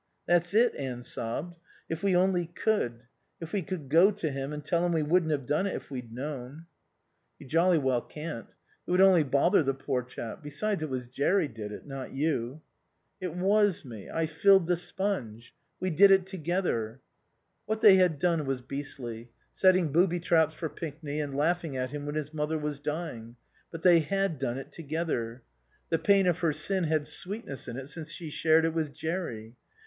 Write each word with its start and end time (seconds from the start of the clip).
"That's 0.25 0.55
it," 0.55 0.73
Anne 0.75 1.03
sobbed. 1.03 1.59
"If 1.87 2.01
we 2.01 2.15
only 2.15 2.47
could. 2.47 3.03
If 3.39 3.53
we 3.53 3.61
could 3.61 3.87
go 3.87 4.09
to 4.09 4.31
him 4.31 4.51
and 4.51 4.65
tell 4.65 4.83
him 4.83 4.93
we 4.93 5.03
wouldn't 5.03 5.31
have 5.31 5.45
done 5.45 5.67
it 5.67 5.75
if 5.75 5.91
we'd 5.91 6.11
known." 6.11 6.65
"You 7.37 7.45
jolly 7.45 7.77
well 7.77 8.01
can't. 8.01 8.47
It 8.87 8.89
would 8.89 8.99
only 8.99 9.21
bother 9.21 9.61
the 9.61 9.75
poor 9.75 10.01
chap. 10.01 10.41
Besides, 10.41 10.81
it 10.81 10.89
was 10.89 11.05
Jerry 11.05 11.47
did 11.47 11.71
it. 11.71 11.85
Not 11.85 12.13
you." 12.13 12.63
"It 13.19 13.35
was 13.35 13.85
me. 13.85 14.09
I 14.09 14.25
filled 14.25 14.65
the 14.65 14.75
sponge. 14.75 15.53
We 15.79 15.91
did 15.91 16.09
it 16.09 16.25
together." 16.25 16.99
What 17.67 17.81
they 17.81 17.97
had 17.97 18.17
done 18.17 18.47
was 18.47 18.59
beastly 18.61 19.29
setting 19.53 19.91
booby 19.91 20.19
traps 20.19 20.55
for 20.55 20.67
Pinkney, 20.67 21.19
and 21.21 21.37
laughing 21.37 21.77
at 21.77 21.91
him 21.91 22.07
when 22.07 22.15
his 22.15 22.33
mother 22.33 22.57
was 22.57 22.79
dying 22.79 23.35
but 23.69 23.83
they 23.83 23.99
had 23.99 24.39
done 24.39 24.57
it 24.57 24.71
together. 24.71 25.43
The 25.89 25.99
pain 25.99 26.25
of 26.25 26.39
her 26.39 26.53
sin 26.53 26.85
had 26.85 27.05
sweetness 27.05 27.67
in 27.67 27.77
it 27.77 27.85
since 27.87 28.11
she 28.11 28.31
shared 28.31 28.65
it 28.65 28.73
with 28.73 28.95
Jerry. 28.95 29.53